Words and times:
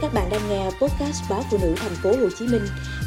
Các 0.00 0.10
bạn 0.14 0.28
đang 0.30 0.40
nghe 0.48 0.64
podcast 0.64 1.30
báo 1.30 1.40
phụ 1.50 1.58
nữ 1.62 1.74
thành 1.76 1.92
phố 2.02 2.10
Hồ 2.10 2.28
Chí 2.38 2.46
Minh 2.52 2.62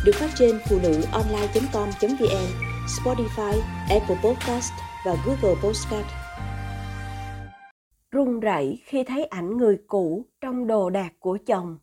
được 0.05 0.11
phát 0.15 0.29
trên 0.35 0.59
phụ 0.69 0.77
nữ 0.83 1.01
online.com.vn, 1.11 2.47
Spotify, 2.87 3.59
Apple 3.89 4.15
Podcast 4.23 4.71
và 5.05 5.15
Google 5.25 5.61
Podcast. 5.63 6.05
Run 8.11 8.39
rẩy 8.39 8.81
khi 8.85 9.03
thấy 9.03 9.25
ảnh 9.25 9.57
người 9.57 9.77
cũ 9.87 10.25
trong 10.41 10.67
đồ 10.67 10.89
đạc 10.89 11.13
của 11.19 11.37
chồng. 11.45 11.77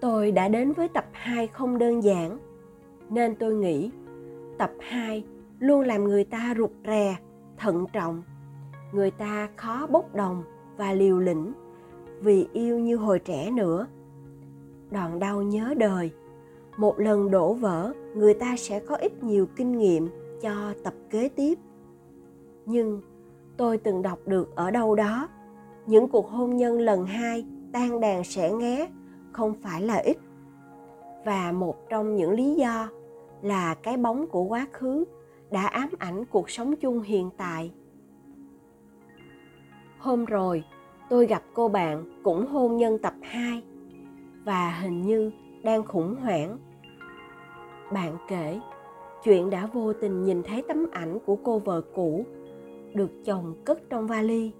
Tôi 0.00 0.32
đã 0.32 0.48
đến 0.48 0.72
với 0.72 0.88
tập 0.88 1.04
2 1.12 1.46
không 1.46 1.78
đơn 1.78 2.02
giản, 2.02 2.38
nên 3.10 3.34
tôi 3.34 3.54
nghĩ 3.54 3.90
tập 4.58 4.70
2 4.80 5.24
luôn 5.58 5.80
làm 5.80 6.04
người 6.04 6.24
ta 6.24 6.54
rụt 6.58 6.70
rè, 6.86 7.16
thận 7.56 7.86
trọng 7.92 8.22
người 8.92 9.10
ta 9.10 9.48
khó 9.56 9.86
bốc 9.86 10.14
đồng 10.14 10.42
và 10.76 10.92
liều 10.92 11.18
lĩnh 11.18 11.52
vì 12.20 12.48
yêu 12.52 12.78
như 12.78 12.96
hồi 12.96 13.18
trẻ 13.18 13.50
nữa. 13.50 13.86
Đòn 14.90 15.18
đau 15.18 15.42
nhớ 15.42 15.74
đời. 15.78 16.10
Một 16.76 16.98
lần 16.98 17.30
đổ 17.30 17.54
vỡ, 17.54 17.92
người 18.14 18.34
ta 18.34 18.56
sẽ 18.58 18.80
có 18.80 18.96
ít 18.96 19.22
nhiều 19.22 19.46
kinh 19.56 19.78
nghiệm 19.78 20.08
cho 20.42 20.74
tập 20.84 20.94
kế 21.10 21.28
tiếp. 21.28 21.58
Nhưng 22.66 23.00
tôi 23.56 23.78
từng 23.78 24.02
đọc 24.02 24.18
được 24.26 24.56
ở 24.56 24.70
đâu 24.70 24.94
đó, 24.94 25.28
những 25.86 26.08
cuộc 26.08 26.30
hôn 26.30 26.56
nhân 26.56 26.80
lần 26.80 27.06
hai 27.06 27.44
tan 27.72 28.00
đàn 28.00 28.24
sẽ 28.24 28.52
nghé, 28.52 28.88
không 29.32 29.54
phải 29.62 29.82
là 29.82 29.96
ít. 29.96 30.16
Và 31.24 31.52
một 31.52 31.88
trong 31.88 32.16
những 32.16 32.30
lý 32.30 32.54
do 32.54 32.88
là 33.42 33.74
cái 33.74 33.96
bóng 33.96 34.26
của 34.26 34.42
quá 34.42 34.66
khứ 34.72 35.04
đã 35.50 35.66
ám 35.66 35.88
ảnh 35.98 36.24
cuộc 36.24 36.50
sống 36.50 36.76
chung 36.76 37.00
hiện 37.00 37.30
tại. 37.36 37.72
Hôm 40.02 40.24
rồi, 40.24 40.64
tôi 41.10 41.26
gặp 41.26 41.42
cô 41.54 41.68
bạn 41.68 42.04
cũng 42.22 42.46
hôn 42.46 42.76
nhân 42.76 42.98
tập 42.98 43.14
2 43.22 43.62
và 44.44 44.70
hình 44.70 45.02
như 45.02 45.30
đang 45.62 45.84
khủng 45.84 46.14
hoảng. 46.14 46.58
Bạn 47.92 48.16
kể, 48.28 48.60
chuyện 49.24 49.50
đã 49.50 49.66
vô 49.66 49.92
tình 49.92 50.24
nhìn 50.24 50.42
thấy 50.42 50.62
tấm 50.68 50.86
ảnh 50.92 51.18
của 51.26 51.36
cô 51.36 51.58
vợ 51.58 51.82
cũ 51.94 52.24
được 52.94 53.10
chồng 53.24 53.54
cất 53.64 53.78
trong 53.90 54.06
vali. 54.06 54.50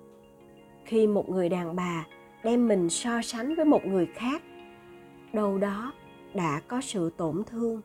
Khi 0.84 1.06
một 1.06 1.28
người 1.28 1.48
đàn 1.48 1.77
bà 1.77 2.06
đem 2.44 2.69
mình 2.69 2.88
so 2.88 3.22
sánh 3.22 3.55
với 3.55 3.64
một 3.64 3.86
người 3.86 4.06
khác, 4.06 4.42
đâu 5.33 5.59
đó 5.59 5.92
đã 6.34 6.61
có 6.69 6.81
sự 6.81 7.11
tổn 7.16 7.42
thương. 7.47 7.81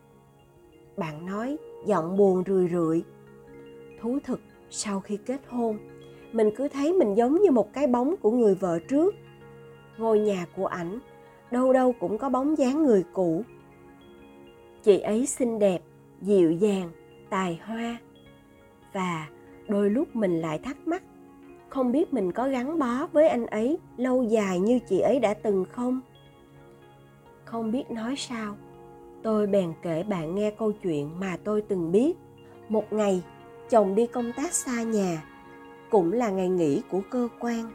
Bạn 0.96 1.26
nói 1.26 1.56
giọng 1.86 2.16
buồn 2.16 2.42
rười 2.46 2.68
rượi. 2.68 3.02
Thú 4.00 4.18
thực 4.24 4.40
sau 4.70 5.00
khi 5.00 5.16
kết 5.26 5.40
hôn, 5.48 5.78
mình 6.32 6.50
cứ 6.56 6.68
thấy 6.68 6.92
mình 6.92 7.14
giống 7.14 7.42
như 7.42 7.50
một 7.50 7.72
cái 7.72 7.86
bóng 7.86 8.14
của 8.16 8.30
người 8.30 8.54
vợ 8.54 8.78
trước. 8.88 9.14
Ngôi 9.98 10.18
nhà 10.18 10.46
của 10.56 10.66
ảnh 10.66 10.98
đâu 11.50 11.72
đâu 11.72 11.94
cũng 12.00 12.18
có 12.18 12.28
bóng 12.28 12.58
dáng 12.58 12.82
người 12.82 13.04
cũ. 13.12 13.42
Chị 14.82 15.00
ấy 15.00 15.26
xinh 15.26 15.58
đẹp, 15.58 15.82
dịu 16.20 16.52
dàng, 16.52 16.90
tài 17.30 17.60
hoa. 17.64 17.96
Và 18.92 19.28
đôi 19.68 19.90
lúc 19.90 20.16
mình 20.16 20.40
lại 20.40 20.58
thắc 20.58 20.88
mắc, 20.88 21.02
không 21.68 21.92
biết 21.92 22.12
mình 22.12 22.32
có 22.32 22.48
gắn 22.48 22.78
bó 22.78 23.06
với 23.12 23.28
anh 23.28 23.46
ấy 23.46 23.78
lâu 23.96 24.22
dài 24.22 24.60
như 24.60 24.78
chị 24.88 25.00
ấy 25.00 25.20
đã 25.20 25.34
từng 25.34 25.64
không? 25.72 26.00
Không 27.44 27.70
biết 27.70 27.90
nói 27.90 28.14
sao, 28.16 28.56
tôi 29.22 29.46
bèn 29.46 29.72
kể 29.82 30.02
bạn 30.02 30.34
nghe 30.34 30.50
câu 30.50 30.72
chuyện 30.72 31.20
mà 31.20 31.36
tôi 31.44 31.62
từng 31.62 31.92
biết. 31.92 32.16
Một 32.68 32.92
ngày, 32.92 33.22
chồng 33.70 33.94
đi 33.94 34.06
công 34.06 34.32
tác 34.36 34.52
xa 34.54 34.82
nhà 34.82 35.24
cũng 35.90 36.12
là 36.12 36.30
ngày 36.30 36.48
nghỉ 36.48 36.82
của 36.90 37.00
cơ 37.10 37.28
quan, 37.38 37.70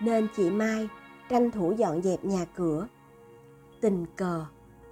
nên 0.00 0.28
chị 0.36 0.50
mai 0.50 0.88
tranh 1.28 1.50
thủ 1.50 1.72
dọn 1.72 2.02
dẹp 2.02 2.24
nhà 2.24 2.44
cửa. 2.56 2.86
Tình 3.80 4.06
cờ 4.16 4.44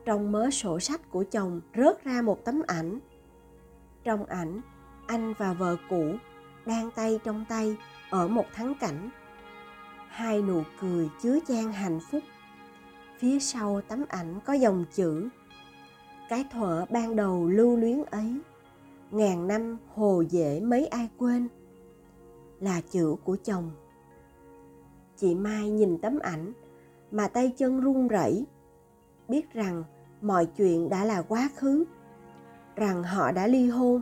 trong 0.04 0.32
mớ 0.32 0.50
sổ 0.50 0.80
sách 0.80 1.10
của 1.10 1.24
chồng 1.30 1.60
rớt 1.76 2.04
ra 2.04 2.22
một 2.22 2.44
tấm 2.44 2.62
ảnh. 2.66 2.98
Trong 4.04 4.26
ảnh, 4.26 4.60
anh 5.06 5.34
và 5.38 5.52
vợ 5.52 5.76
cũ 5.90 6.14
đang 6.66 6.90
tay 6.90 7.20
trong 7.24 7.44
tay 7.48 7.76
ở 8.10 8.28
một 8.28 8.46
thắng 8.54 8.74
cảnh. 8.80 9.10
Hai 10.08 10.42
nụ 10.42 10.62
cười 10.80 11.08
chứa 11.22 11.38
chan 11.48 11.72
hạnh 11.72 12.00
phúc. 12.10 12.22
Phía 13.18 13.38
sau 13.40 13.80
tấm 13.88 14.04
ảnh 14.08 14.40
có 14.44 14.52
dòng 14.52 14.84
chữ, 14.92 15.28
cái 16.28 16.44
thuở 16.52 16.84
ban 16.90 17.16
đầu 17.16 17.48
lưu 17.48 17.76
luyến 17.76 18.04
ấy, 18.10 18.40
ngàn 19.10 19.46
năm 19.46 19.76
hồ 19.94 20.22
dễ 20.30 20.60
mấy 20.60 20.86
ai 20.86 21.08
quên 21.18 21.48
là 22.64 22.80
chữ 22.90 23.16
của 23.24 23.36
chồng. 23.44 23.70
Chị 25.16 25.34
mai 25.34 25.70
nhìn 25.70 25.98
tấm 25.98 26.18
ảnh 26.18 26.52
mà 27.10 27.28
tay 27.28 27.52
chân 27.56 27.80
run 27.80 28.08
rẩy, 28.08 28.46
biết 29.28 29.52
rằng 29.52 29.84
mọi 30.20 30.46
chuyện 30.46 30.88
đã 30.88 31.04
là 31.04 31.22
quá 31.22 31.50
khứ, 31.56 31.84
rằng 32.76 33.02
họ 33.02 33.32
đã 33.32 33.46
ly 33.46 33.68
hôn 33.68 34.00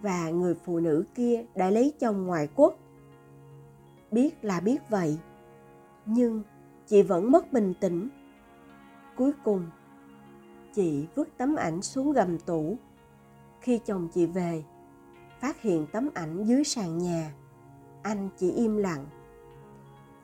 và 0.00 0.30
người 0.30 0.54
phụ 0.54 0.80
nữ 0.80 1.04
kia 1.14 1.44
đã 1.54 1.70
lấy 1.70 1.92
chồng 2.00 2.26
ngoại 2.26 2.48
quốc. 2.56 2.74
Biết 4.10 4.44
là 4.44 4.60
biết 4.60 4.78
vậy, 4.90 5.18
nhưng 6.06 6.42
chị 6.86 7.02
vẫn 7.02 7.30
mất 7.30 7.52
bình 7.52 7.74
tĩnh. 7.80 8.08
Cuối 9.16 9.32
cùng, 9.44 9.66
chị 10.74 11.06
vứt 11.14 11.28
tấm 11.36 11.56
ảnh 11.56 11.82
xuống 11.82 12.12
gầm 12.12 12.38
tủ. 12.38 12.76
Khi 13.60 13.78
chồng 13.78 14.08
chị 14.14 14.26
về, 14.26 14.64
phát 15.40 15.62
hiện 15.62 15.86
tấm 15.92 16.10
ảnh 16.14 16.44
dưới 16.44 16.64
sàn 16.64 16.98
nhà 16.98 17.32
anh 18.02 18.28
chỉ 18.36 18.52
im 18.52 18.76
lặng. 18.76 19.06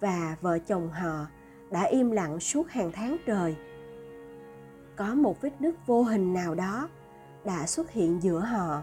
Và 0.00 0.36
vợ 0.40 0.58
chồng 0.58 0.90
họ 0.90 1.26
đã 1.70 1.82
im 1.82 2.10
lặng 2.10 2.40
suốt 2.40 2.70
hàng 2.70 2.90
tháng 2.92 3.16
trời. 3.26 3.56
Có 4.96 5.14
một 5.14 5.40
vết 5.40 5.60
nứt 5.60 5.74
vô 5.86 6.02
hình 6.02 6.34
nào 6.34 6.54
đó 6.54 6.88
đã 7.44 7.66
xuất 7.66 7.90
hiện 7.90 8.22
giữa 8.22 8.40
họ. 8.40 8.82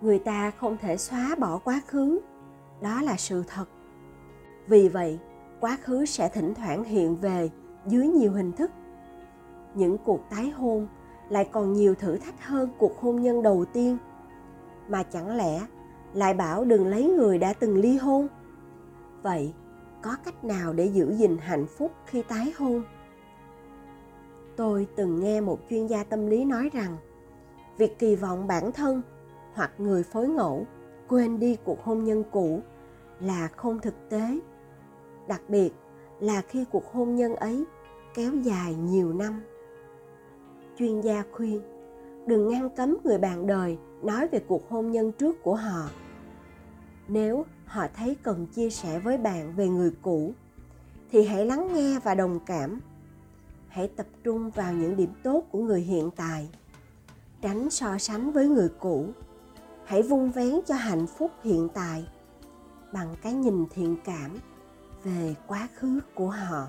Người 0.00 0.18
ta 0.18 0.50
không 0.50 0.76
thể 0.80 0.96
xóa 0.96 1.34
bỏ 1.38 1.58
quá 1.58 1.80
khứ, 1.86 2.20
đó 2.80 3.02
là 3.02 3.16
sự 3.16 3.44
thật. 3.46 3.64
Vì 4.66 4.88
vậy, 4.88 5.18
quá 5.60 5.78
khứ 5.82 6.04
sẽ 6.04 6.28
thỉnh 6.28 6.54
thoảng 6.54 6.84
hiện 6.84 7.16
về 7.16 7.50
dưới 7.86 8.06
nhiều 8.06 8.32
hình 8.32 8.52
thức. 8.52 8.70
Những 9.74 9.98
cuộc 9.98 10.20
tái 10.30 10.50
hôn 10.50 10.88
lại 11.28 11.48
còn 11.52 11.72
nhiều 11.72 11.94
thử 11.94 12.16
thách 12.16 12.44
hơn 12.46 12.70
cuộc 12.78 13.00
hôn 13.00 13.22
nhân 13.22 13.42
đầu 13.42 13.64
tiên. 13.72 13.98
Mà 14.88 15.02
chẳng 15.02 15.36
lẽ 15.36 15.66
lại 16.16 16.34
bảo 16.34 16.64
đừng 16.64 16.86
lấy 16.86 17.04
người 17.04 17.38
đã 17.38 17.52
từng 17.52 17.76
ly 17.76 17.96
hôn. 17.96 18.28
Vậy 19.22 19.54
có 20.02 20.16
cách 20.24 20.44
nào 20.44 20.72
để 20.72 20.86
giữ 20.86 21.14
gìn 21.14 21.36
hạnh 21.40 21.66
phúc 21.66 21.92
khi 22.06 22.22
tái 22.22 22.52
hôn? 22.58 22.82
Tôi 24.56 24.86
từng 24.96 25.20
nghe 25.20 25.40
một 25.40 25.58
chuyên 25.70 25.86
gia 25.86 26.04
tâm 26.04 26.26
lý 26.26 26.44
nói 26.44 26.70
rằng, 26.72 26.96
việc 27.78 27.98
kỳ 27.98 28.16
vọng 28.16 28.46
bản 28.46 28.72
thân 28.72 29.02
hoặc 29.54 29.72
người 29.78 30.02
phối 30.02 30.28
ngẫu 30.28 30.66
quên 31.08 31.38
đi 31.38 31.56
cuộc 31.64 31.84
hôn 31.84 32.04
nhân 32.04 32.24
cũ 32.30 32.60
là 33.20 33.48
không 33.56 33.78
thực 33.78 33.94
tế. 34.08 34.38
Đặc 35.28 35.42
biệt 35.48 35.70
là 36.20 36.42
khi 36.42 36.64
cuộc 36.72 36.92
hôn 36.92 37.16
nhân 37.16 37.36
ấy 37.36 37.64
kéo 38.14 38.32
dài 38.34 38.74
nhiều 38.74 39.12
năm. 39.12 39.42
Chuyên 40.78 41.00
gia 41.00 41.24
khuyên, 41.32 41.60
đừng 42.26 42.48
ngăn 42.48 42.70
cấm 42.70 42.96
người 43.04 43.18
bạn 43.18 43.46
đời 43.46 43.78
nói 44.02 44.28
về 44.28 44.38
cuộc 44.48 44.70
hôn 44.70 44.90
nhân 44.90 45.12
trước 45.12 45.42
của 45.42 45.54
họ 45.54 45.88
nếu 47.08 47.44
họ 47.66 47.86
thấy 47.96 48.16
cần 48.22 48.46
chia 48.46 48.70
sẻ 48.70 48.98
với 48.98 49.18
bạn 49.18 49.52
về 49.56 49.68
người 49.68 49.92
cũ, 50.02 50.34
thì 51.12 51.24
hãy 51.24 51.46
lắng 51.46 51.74
nghe 51.74 51.98
và 52.04 52.14
đồng 52.14 52.40
cảm. 52.46 52.80
Hãy 53.68 53.88
tập 53.88 54.06
trung 54.24 54.50
vào 54.50 54.72
những 54.72 54.96
điểm 54.96 55.10
tốt 55.22 55.44
của 55.50 55.58
người 55.58 55.80
hiện 55.80 56.10
tại. 56.16 56.48
Tránh 57.42 57.70
so 57.70 57.98
sánh 57.98 58.32
với 58.32 58.48
người 58.48 58.68
cũ. 58.80 59.06
Hãy 59.84 60.02
vun 60.02 60.30
vén 60.30 60.60
cho 60.66 60.74
hạnh 60.74 61.06
phúc 61.06 61.30
hiện 61.42 61.68
tại 61.74 62.08
bằng 62.92 63.14
cái 63.22 63.32
nhìn 63.32 63.66
thiện 63.74 63.96
cảm 64.04 64.30
về 65.04 65.34
quá 65.46 65.68
khứ 65.74 66.00
của 66.14 66.30
họ. 66.30 66.66